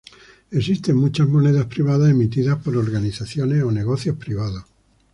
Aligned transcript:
Existen 0.49 0.95
muchas 0.97 1.29
monedas 1.29 1.67
privadas 1.67 2.09
emitidas 2.09 2.57
por 2.63 2.75
organizaciones 2.75 3.61
o 3.63 3.71
negocios 3.71 4.17
privados. 4.17 4.65